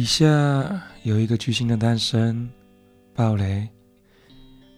[0.00, 2.48] 以下有一个巨星的诞生，
[3.12, 3.68] 暴雷，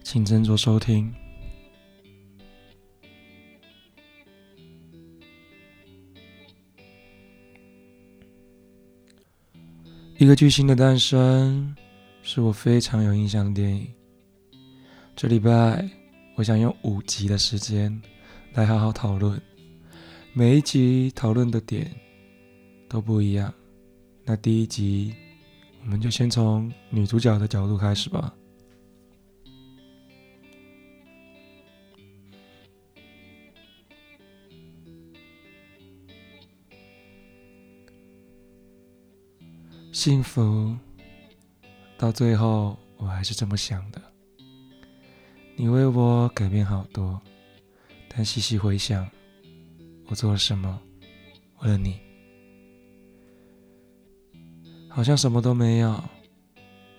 [0.03, 1.09] 请斟酌收听。
[10.17, 11.73] 一个巨星的诞生
[12.21, 13.87] 是我非常有印象的电影。
[15.15, 15.89] 这礼拜
[16.35, 17.97] 我想用五集的时间
[18.55, 19.41] 来好好讨论，
[20.33, 21.89] 每一集讨论的点
[22.89, 23.53] 都不一样。
[24.25, 25.13] 那第一集，
[25.81, 28.33] 我们就先从女主角的角度开始吧。
[39.91, 40.75] 幸福，
[41.97, 44.01] 到最后我还是这么想的。
[45.55, 47.21] 你为我改变好多，
[48.07, 49.07] 但细细回想，
[50.07, 50.81] 我做了什么？
[51.59, 52.12] 为了你。
[54.95, 56.03] 好像什么都没有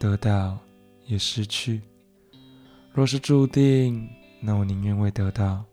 [0.01, 0.59] 得到，
[1.07, 1.81] 也失去。
[2.93, 5.65] 若是注定，那我宁愿未得到，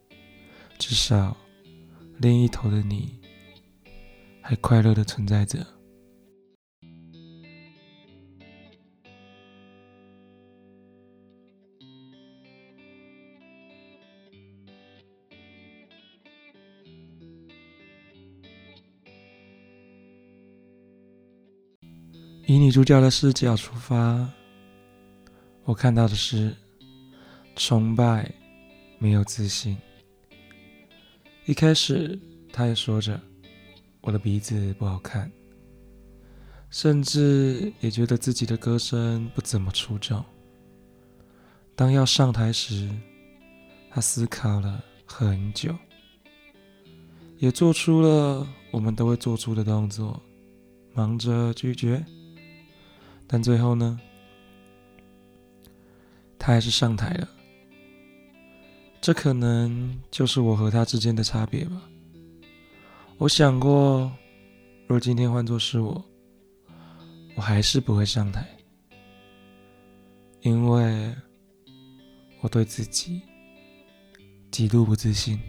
[0.78, 1.36] 至少
[2.20, 3.20] 另一头的你
[4.40, 5.66] 还快乐的存在着。
[22.52, 24.30] 以女主角的视角出发，
[25.64, 26.54] 我看到的是
[27.56, 28.30] 崇拜，
[29.00, 29.78] 没有自信。
[31.46, 32.20] 一开始，
[32.52, 33.18] 她也说着
[34.02, 35.32] 我的鼻子不好看，
[36.70, 40.22] 甚至也觉得自己的歌声不怎么出众。
[41.74, 42.90] 当要上台时，
[43.90, 45.74] 她思考了很久，
[47.38, 50.22] 也做出了我们都会做出的动作，
[50.94, 52.06] 忙着拒绝。
[53.32, 53.98] 但最后呢，
[56.38, 57.30] 他还是上台了。
[59.00, 61.82] 这可能就是我和他之间的差别吧。
[63.18, 64.12] 我想过，
[64.86, 66.04] 若今天换作是我，
[67.36, 68.46] 我还是不会上台，
[70.42, 71.16] 因为
[72.42, 73.22] 我对自己
[74.52, 75.40] 极度不自信。